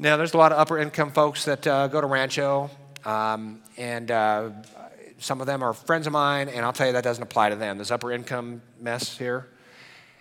[0.00, 2.70] Now, there's a lot of upper income folks that uh, go to Rancho,
[3.04, 4.50] um, and uh,
[5.18, 7.56] some of them are friends of mine, and I'll tell you that doesn't apply to
[7.56, 7.78] them.
[7.78, 9.48] This upper income mess here.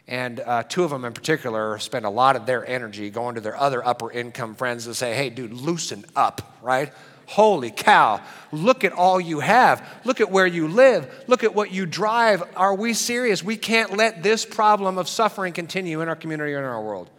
[0.08, 3.42] And uh, two of them in particular spend a lot of their energy going to
[3.42, 6.92] their other upper income friends and say, hey, dude, loosen up, right?
[7.28, 8.20] Holy cow,
[8.52, 9.88] look at all you have.
[10.06, 11.24] Look at where you live.
[11.28, 12.42] Look at what you drive.
[12.56, 13.44] Are we serious?
[13.44, 17.12] We can't let this problem of suffering continue in our community or in our world.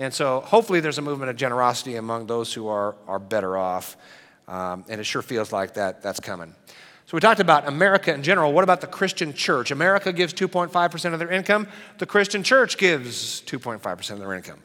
[0.00, 3.98] And so hopefully there's a movement of generosity among those who are, are better off.
[4.48, 6.54] Um, and it sure feels like that that's coming.
[7.04, 8.54] So we talked about America in general.
[8.54, 9.70] What about the Christian church?
[9.70, 11.68] America gives 2.5% of their income.
[11.98, 14.60] The Christian church gives 2.5% of their income.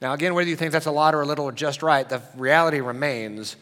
[0.00, 2.20] Now, again, whether you think that's a lot or a little or just right, the
[2.34, 3.54] reality remains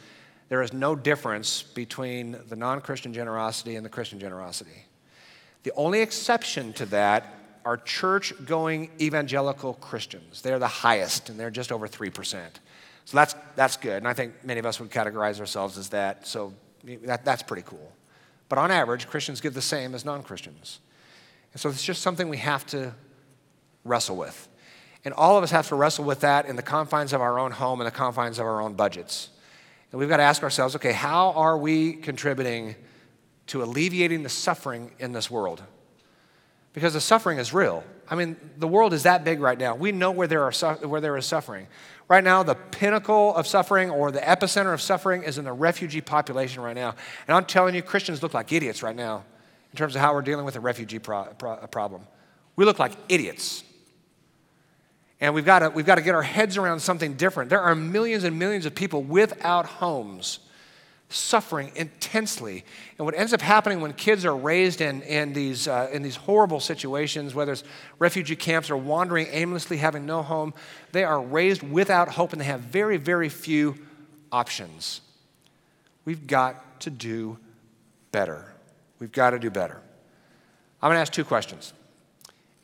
[0.49, 4.87] there is no difference between the non Christian generosity and the Christian generosity.
[5.63, 10.43] The only exception to that are church going evangelical Christians.
[10.43, 12.41] They're the highest, and they're just over 3%.
[13.05, 13.97] So that's, that's good.
[13.97, 16.27] And I think many of us would categorize ourselves as that.
[16.27, 16.53] So
[16.85, 17.93] that, that's pretty cool.
[18.49, 20.81] But on average, Christians give the same as non Christians.
[21.53, 22.95] And so it's just something we have to
[23.85, 24.49] wrestle with.
[25.05, 27.51] And all of us have to wrestle with that in the confines of our own
[27.51, 29.31] home and the confines of our own budgets.
[29.91, 32.77] And we've got to ask ourselves okay, how are we contributing
[33.49, 35.63] to alleviating the suffering in this world?
[36.73, 37.85] Because the suffering is real.
[38.09, 39.75] I mean, the world is that big right now.
[39.75, 41.67] We know where there, are su- where there is suffering.
[42.09, 46.01] Right now, the pinnacle of suffering or the epicenter of suffering is in the refugee
[46.01, 46.95] population right now.
[47.27, 49.25] And I'm telling you, Christians look like idiots right now
[49.73, 52.03] in terms of how we're dealing with the refugee pro- pro- uh, problem.
[52.57, 53.65] We look like idiots.
[55.21, 57.49] And we've got, we've got to get our heads around something different.
[57.49, 60.41] There are millions and millions of people without homes
[61.15, 62.65] suffering intensely.
[62.99, 66.17] And what ends up happening when kids are raised in, in, these, uh, in these
[66.17, 67.65] horrible situations, whether it's
[67.99, 70.55] refugee camps or wandering aimlessly, having no home,
[70.93, 73.77] they are raised without hope and they have very, very few
[74.31, 75.01] options.
[76.05, 77.39] We've got to do
[78.11, 78.53] better.
[78.99, 79.81] We've got to do better.
[80.81, 81.73] I'm going to ask two questions.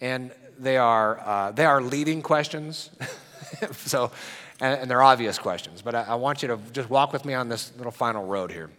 [0.01, 2.91] And they are, uh, they are leading questions.
[3.73, 4.11] so
[4.61, 7.35] and, and they're obvious questions, but I, I want you to just walk with me
[7.35, 8.71] on this little final road here.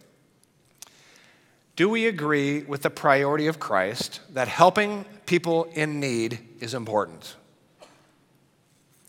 [1.76, 7.36] Do we agree with the priority of Christ that helping people in need is important?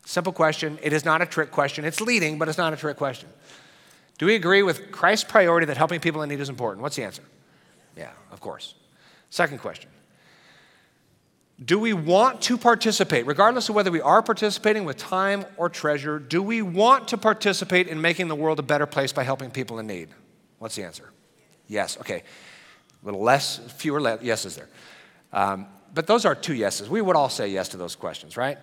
[0.06, 0.80] Simple question.
[0.82, 1.86] It is not a trick question.
[1.86, 3.30] It's leading, but it's not a trick question.
[4.18, 6.82] Do we agree with Christ's priority that helping people in need is important?
[6.82, 7.24] What's the answer?
[7.98, 8.76] Yeah, of course.
[9.30, 9.90] Second question
[11.64, 16.18] do we want to participate, regardless of whether we are participating with time or treasure?
[16.18, 19.78] Do we want to participate in making the world a better place by helping people
[19.78, 20.10] in need?
[20.58, 21.12] What's the answer?
[21.68, 21.98] Yes.
[22.00, 22.24] Okay.
[23.02, 24.70] A little less, fewer le- yeses there.
[25.32, 26.90] Um, but those are two yeses.
[26.90, 28.58] We would all say yes to those questions, right?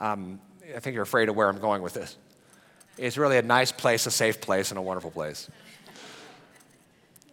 [0.00, 0.40] Um,
[0.74, 2.16] I think you're afraid of where I'm going with this.
[2.96, 5.48] It's really a nice place, a safe place, and a wonderful place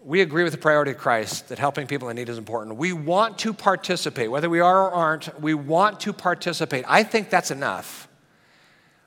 [0.06, 2.78] we agree with the priority of Christ that helping people in need is important.
[2.78, 6.86] We want to participate, whether we are or aren't, we want to participate.
[6.88, 8.08] I think that's enough.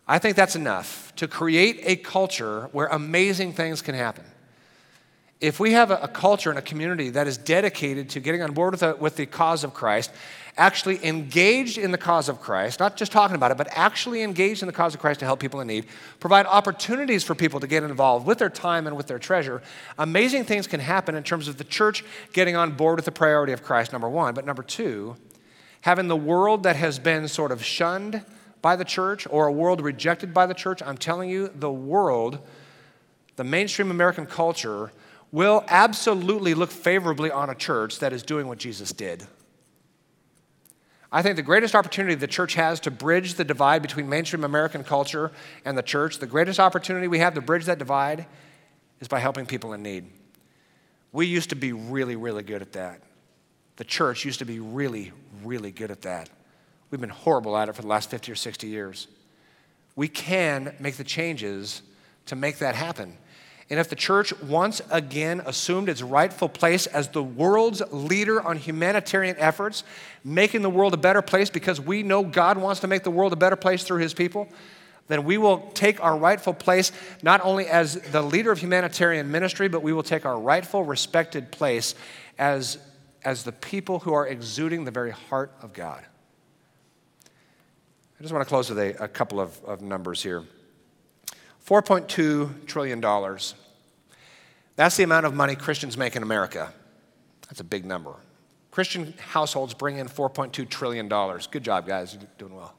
[0.08, 4.24] I think that's enough to create a culture where amazing things can happen.
[5.40, 8.52] If we have a, a culture and a community that is dedicated to getting on
[8.52, 10.10] board with with the cause of Christ,
[10.58, 14.62] actually engaged in the cause of Christ, not just talking about it, but actually engaged
[14.62, 15.86] in the cause of Christ to help people in need,
[16.18, 19.62] provide opportunities for people to get involved with their time and with their treasure,
[19.96, 23.52] amazing things can happen in terms of the church getting on board with the priority
[23.52, 24.34] of Christ, number one.
[24.34, 25.16] But number two,
[25.82, 28.24] having the world that has been sort of shunned
[28.60, 32.40] by the church or a world rejected by the church, I'm telling you, the world,
[33.36, 34.90] the mainstream American culture,
[35.30, 39.26] will absolutely look favorably on a church that is doing what Jesus did.
[41.10, 44.84] I think the greatest opportunity the church has to bridge the divide between mainstream American
[44.84, 45.32] culture
[45.64, 48.26] and the church, the greatest opportunity we have to bridge that divide
[49.00, 50.04] is by helping people in need.
[51.12, 53.00] We used to be really, really good at that.
[53.76, 55.12] The church used to be really,
[55.42, 56.28] really good at that.
[56.90, 59.08] We've been horrible at it for the last 50 or 60 years.
[59.96, 61.82] We can make the changes
[62.26, 63.16] to make that happen.
[63.70, 68.56] And if the church once again assumed its rightful place as the world's leader on
[68.56, 69.84] humanitarian efforts,
[70.24, 73.32] making the world a better place because we know God wants to make the world
[73.34, 74.48] a better place through his people,
[75.08, 76.92] then we will take our rightful place
[77.22, 81.50] not only as the leader of humanitarian ministry, but we will take our rightful, respected
[81.50, 81.94] place
[82.38, 82.78] as,
[83.24, 86.04] as the people who are exuding the very heart of God.
[88.18, 90.44] I just want to close with a, a couple of, of numbers here.
[91.68, 93.00] $4.2 trillion.
[94.76, 96.72] That's the amount of money Christians make in America.
[97.48, 98.14] That's a big number.
[98.70, 101.08] Christian households bring in $4.2 trillion.
[101.50, 102.14] Good job, guys.
[102.14, 102.74] You're doing well.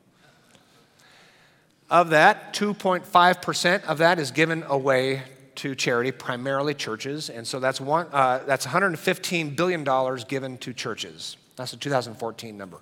[1.89, 5.23] Of that, 2.5% of that is given away
[5.55, 7.29] to charity, primarily churches.
[7.29, 9.83] And so that's, one, uh, that's $115 billion
[10.27, 11.37] given to churches.
[11.57, 12.79] That's a 2014 number.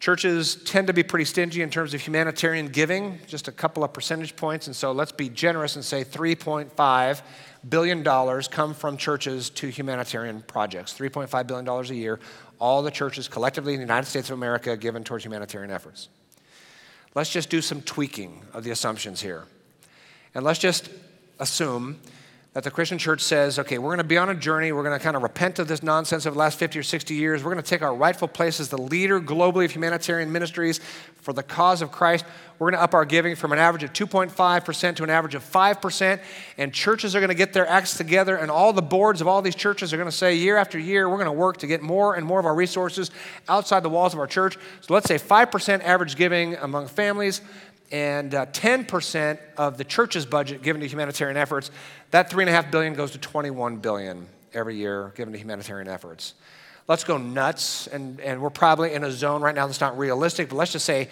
[0.00, 3.92] Churches tend to be pretty stingy in terms of humanitarian giving, just a couple of
[3.92, 4.66] percentage points.
[4.66, 7.22] And so let's be generous and say $3.5
[7.68, 10.92] billion come from churches to humanitarian projects.
[10.92, 12.20] $3.5 billion a year,
[12.58, 16.08] all the churches collectively in the United States of America given towards humanitarian efforts.
[17.14, 19.44] Let's just do some tweaking of the assumptions here.
[20.34, 20.90] And let's just
[21.38, 22.00] assume
[22.54, 24.70] that the Christian church says, okay, we're going to be on a journey.
[24.70, 27.12] We're going to kind of repent of this nonsense of the last 50 or 60
[27.12, 27.42] years.
[27.42, 30.78] We're going to take our rightful place as the leader globally of humanitarian ministries
[31.20, 32.24] for the cause of Christ.
[32.60, 35.42] We're going to up our giving from an average of 2.5% to an average of
[35.42, 36.20] 5%.
[36.56, 39.42] And churches are going to get their acts together, and all the boards of all
[39.42, 41.82] these churches are going to say, year after year, we're going to work to get
[41.82, 43.10] more and more of our resources
[43.48, 44.56] outside the walls of our church.
[44.80, 47.40] So let's say 5% average giving among families,
[47.90, 51.70] and uh, 10% of the church's budget given to humanitarian efforts,
[52.10, 56.34] that 3.5 billion goes to 21 billion every year given to humanitarian efforts.
[56.86, 60.50] Let's go nuts, and, and we're probably in a zone right now that's not realistic,
[60.50, 61.08] but let's just say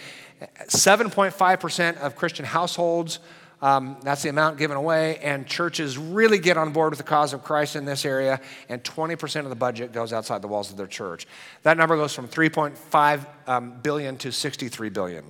[0.67, 3.21] 7.5% of Christian households,
[3.63, 7.33] um, that's the amount given away, and churches really get on board with the cause
[7.33, 10.77] of Christ in this area, and 20% of the budget goes outside the walls of
[10.77, 11.27] their church.
[11.63, 15.25] That number goes from 3.5 um, billion to 63 billion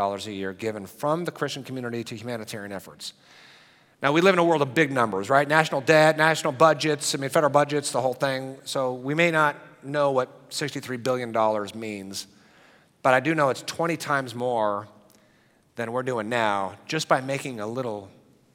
[0.00, 3.12] dollars a year given from the Christian community to humanitarian efforts.
[4.02, 5.46] Now, we live in a world of big numbers, right?
[5.46, 8.56] National debt, national budgets, I mean, federal budgets, the whole thing.
[8.64, 11.30] So we may not know what $63 billion
[11.78, 12.26] means,
[13.02, 14.88] but I do know it's 20 times more
[15.76, 18.08] than we're doing now just by making a little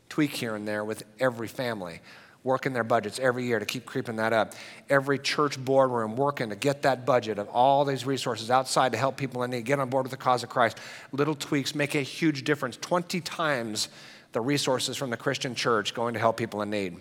[0.10, 2.02] tweak here and there with every family
[2.46, 4.54] working their budgets every year to keep creeping that up.
[4.88, 9.18] Every church boardroom working to get that budget of all these resources outside to help
[9.18, 10.78] people in need get on board with the cause of Christ.
[11.12, 12.78] Little tweaks make a huge difference.
[12.78, 13.89] 20 times
[14.32, 16.98] the resources from the Christian church going to help people in need.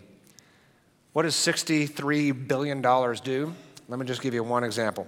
[1.13, 3.55] What does $63 billion do?
[3.87, 5.07] Let me just give you one example.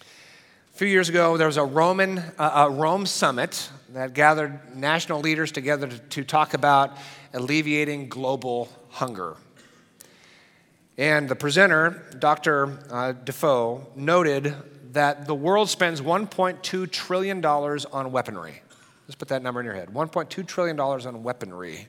[0.00, 5.20] A few years ago, there was a Roman, uh, a Rome summit that gathered national
[5.20, 6.96] leaders together to, to talk about
[7.32, 9.36] alleviating global hunger.
[10.96, 12.78] And the presenter, Dr.
[12.90, 14.54] Uh, Defoe, noted
[14.92, 18.62] that the world spends $1.2 trillion on weaponry.
[19.06, 21.88] Let's put that number in your head $1.2 trillion on weaponry.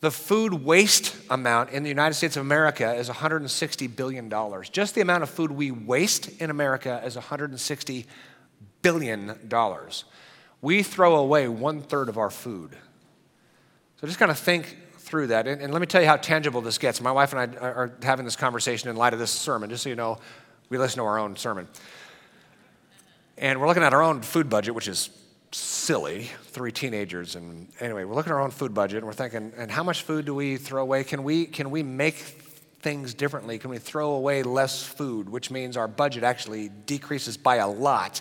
[0.00, 4.30] The food waste amount in the United States of America is $160 billion.
[4.70, 8.04] Just the amount of food we waste in America is $160
[8.82, 9.38] billion.
[10.60, 12.76] We throw away one third of our food.
[14.04, 15.48] So just kind of think through that.
[15.48, 17.00] And, and, let me tell you how tangible this gets.
[17.00, 19.88] My wife and I are having this conversation in light of this sermon, just so
[19.88, 20.18] you know,
[20.68, 21.66] we listen to our own sermon.
[23.38, 25.08] And we're looking at our own food budget, which is
[25.52, 27.34] silly, three teenagers.
[27.34, 30.02] And anyway, we're looking at our own food budget and we're thinking, and how much
[30.02, 31.02] food do we throw away?
[31.02, 33.58] Can we, can we make things differently?
[33.58, 38.20] Can we throw away less food, which means our budget actually decreases by a lot?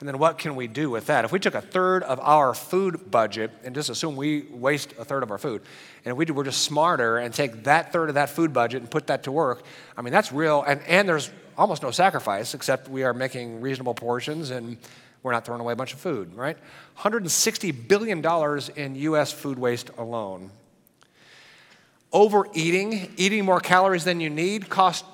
[0.00, 1.24] And then what can we do with that?
[1.24, 5.04] If we took a third of our food budget and just assume we waste a
[5.04, 5.62] third of our food,
[6.04, 9.08] and we were just smarter and take that third of that food budget and put
[9.08, 9.64] that to work,
[9.96, 10.62] I mean, that's real.
[10.62, 14.76] And, and there's almost no sacrifice except we are making reasonable portions and
[15.24, 16.56] we're not throwing away a bunch of food, right?
[16.98, 18.24] $160 billion
[18.76, 20.52] in US food waste alone.
[22.12, 25.06] Overeating, eating more calories than you need, costs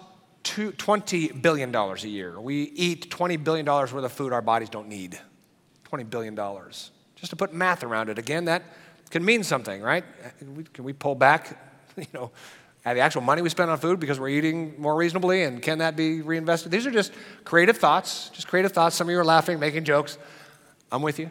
[0.44, 2.40] $20 billion a year.
[2.40, 5.18] We eat $20 billion worth of food our bodies don't need.
[5.90, 6.36] $20 billion.
[7.16, 8.62] Just to put math around it, again, that
[9.10, 10.04] can mean something, right?
[10.72, 11.58] Can we pull back,
[11.96, 12.30] you know,
[12.84, 15.96] the actual money we spend on food because we're eating more reasonably, and can that
[15.96, 16.70] be reinvested?
[16.70, 17.12] These are just
[17.44, 18.94] creative thoughts, just creative thoughts.
[18.94, 20.18] Some of you are laughing, making jokes.
[20.92, 21.30] I'm with you.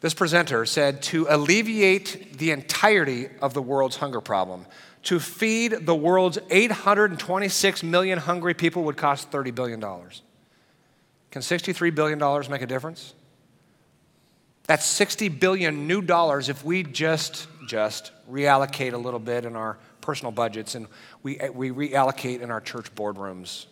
[0.00, 4.66] This presenter said to alleviate the entirety of the world's hunger problem,
[5.04, 9.80] to feed the world's 826 million hungry people would cost $30 billion.
[9.80, 13.14] Can $63 billion make a difference?
[14.66, 19.78] That's 60 billion new dollars if we just just reallocate a little bit in our
[20.00, 20.86] personal budgets and
[21.22, 23.66] we, we reallocate in our church boardrooms.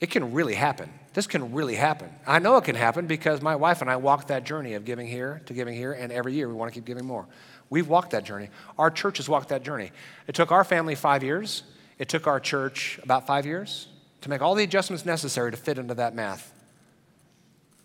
[0.00, 0.90] It can really happen.
[1.12, 2.10] This can really happen.
[2.26, 5.06] I know it can happen because my wife and I walked that journey of giving
[5.06, 7.26] here to giving here, and every year we want to keep giving more.
[7.70, 8.50] We've walked that journey.
[8.78, 9.92] Our church has walked that journey.
[10.26, 11.62] It took our family five years,
[11.98, 13.88] it took our church about five years
[14.22, 16.52] to make all the adjustments necessary to fit into that math.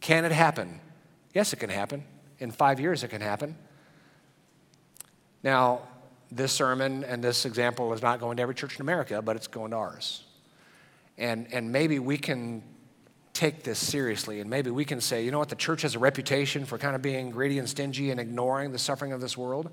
[0.01, 0.79] Can it happen?
[1.33, 2.03] Yes, it can happen.
[2.39, 3.55] In five years, it can happen.
[5.43, 5.81] Now,
[6.31, 9.47] this sermon and this example is not going to every church in America, but it's
[9.47, 10.23] going to ours.
[11.17, 12.63] And, and maybe we can
[13.35, 15.99] take this seriously and maybe we can say, you know what, the church has a
[15.99, 19.69] reputation for kind of being greedy and stingy and ignoring the suffering of this world.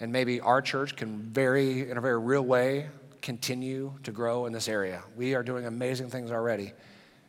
[0.00, 2.88] And maybe our church can very, in a very real way,
[3.22, 5.02] continue to grow in this area.
[5.16, 6.72] We are doing amazing things already.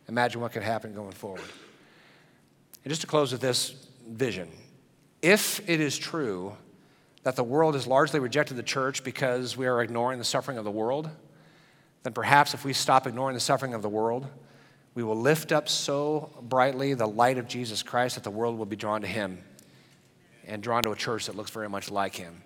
[0.08, 1.40] Imagine what could happen going forward.
[2.84, 3.74] And just to close with this
[4.06, 4.50] vision
[5.22, 6.56] if it is true
[7.24, 10.64] that the world has largely rejected the church because we are ignoring the suffering of
[10.64, 11.10] the world,
[12.04, 14.26] then perhaps if we stop ignoring the suffering of the world,
[14.98, 18.66] we will lift up so brightly the light of Jesus Christ that the world will
[18.66, 19.38] be drawn to him
[20.44, 22.42] and drawn to a church that looks very much like him.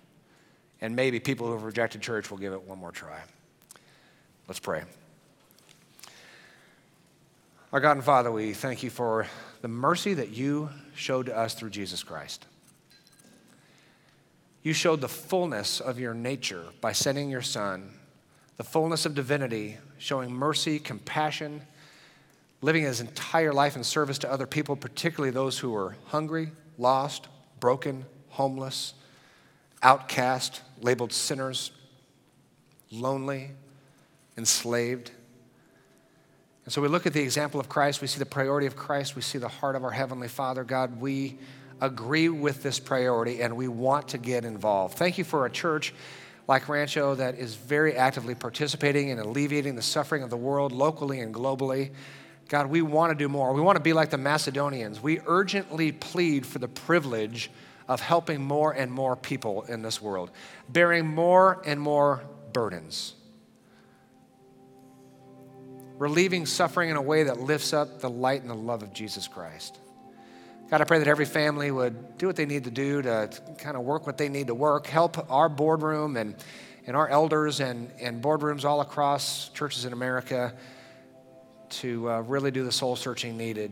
[0.79, 3.17] And maybe people who have rejected church will give it one more try.
[4.47, 4.83] Let's pray.
[7.71, 9.25] Our God and Father, we thank you for
[9.63, 12.45] the mercy that you showed to us through Jesus Christ.
[14.61, 17.89] You showed the fullness of your nature by sending your Son,
[18.57, 21.63] the fullness of divinity, showing mercy, compassion,
[22.63, 27.27] living his entire life in service to other people, particularly those who are hungry, lost,
[27.59, 28.93] broken, homeless,
[29.83, 31.71] outcast, labeled sinners,
[32.89, 33.51] lonely,
[34.37, 35.11] enslaved.
[36.63, 39.17] And so we look at the example of Christ, we see the priority of Christ,
[39.17, 40.63] we see the heart of our Heavenly Father.
[40.63, 41.37] God, we
[41.81, 44.97] agree with this priority and we want to get involved.
[44.97, 45.93] Thank you for a church
[46.47, 51.19] like Rancho that is very actively participating in alleviating the suffering of the world locally
[51.19, 51.91] and globally.
[52.49, 53.53] God, we want to do more.
[53.53, 55.01] We want to be like the Macedonians.
[55.01, 57.49] We urgently plead for the privilege
[57.87, 60.31] of helping more and more people in this world,
[60.69, 62.23] bearing more and more
[62.53, 63.15] burdens
[65.97, 69.27] relieving suffering in a way that lifts up the light and the love of Jesus
[69.27, 69.79] Christ.
[70.69, 73.77] God, I pray that every family would do what they need to do to, kind
[73.77, 76.35] of work what they need to work, help our boardroom and,
[76.87, 80.53] and our elders and, and boardrooms all across churches in America
[81.81, 83.71] to uh, really do the soul searching needed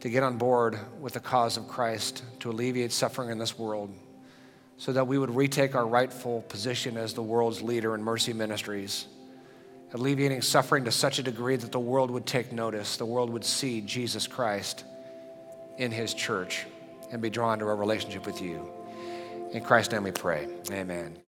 [0.00, 3.92] to get on board with the cause of Christ to alleviate suffering in this world
[4.76, 9.06] so that we would retake our rightful position as the world's leader in mercy ministries
[9.92, 13.44] alleviating suffering to such a degree that the world would take notice, the world would
[13.44, 14.84] see Jesus Christ
[15.78, 16.66] in his church
[17.10, 18.68] and be drawn to a relationship with you.
[19.52, 20.48] In Christ's name we pray.
[20.70, 21.25] Amen.